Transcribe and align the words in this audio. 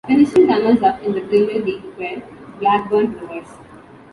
Finishing 0.07 0.47
runners-up 0.47 1.03
in 1.03 1.11
the 1.13 1.21
Premier 1.21 1.61
League 1.63 1.83
were 1.95 2.23
Blackburn 2.59 3.13
Rovers. 3.19 3.49